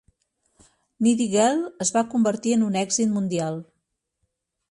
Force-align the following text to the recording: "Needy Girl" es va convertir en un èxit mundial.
"Needy 1.07 1.27
Girl" 1.33 1.59
es 1.85 1.93
va 1.97 2.03
convertir 2.15 2.55
en 2.57 2.65
un 2.69 2.79
èxit 2.83 3.13
mundial. 3.19 3.63